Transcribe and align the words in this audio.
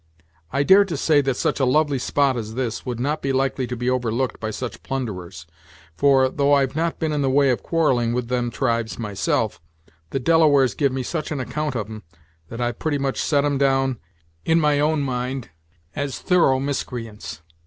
I 0.51 0.63
dare 0.63 0.83
to 0.85 0.97
say 0.97 1.21
that 1.21 1.37
such 1.37 1.59
a 1.59 1.63
lovely 1.63 1.99
spot 1.99 2.35
as 2.35 2.55
this, 2.55 2.87
would 2.87 2.99
not 2.99 3.21
be 3.21 3.31
likely 3.31 3.67
to 3.67 3.75
be 3.75 3.87
overlooked 3.87 4.39
by 4.39 4.49
such 4.49 4.81
plunderers, 4.81 5.45
for, 5.95 6.27
though 6.27 6.53
I've 6.55 6.75
not 6.75 6.97
been 6.97 7.11
in 7.11 7.21
the 7.21 7.29
way 7.29 7.51
of 7.51 7.61
quarreling 7.61 8.11
with 8.11 8.27
them 8.27 8.49
tribes 8.49 8.97
myself, 8.97 9.61
the 10.09 10.19
Delawares 10.19 10.73
give 10.73 10.91
me 10.91 11.03
such 11.03 11.29
an 11.29 11.39
account 11.39 11.75
of 11.75 11.85
'em 11.87 12.01
that 12.49 12.59
I've 12.59 12.79
pretty 12.79 12.97
much 12.97 13.21
set 13.21 13.45
'em 13.45 13.59
down 13.59 13.99
in 14.43 14.59
my 14.59 14.79
own 14.79 15.01
mind, 15.01 15.51
as 15.95 16.17
thorough 16.17 16.59
miscreants." 16.59 17.43